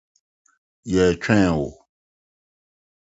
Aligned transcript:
Yɛretwɛn 0.91 1.51
wo. 1.59 1.69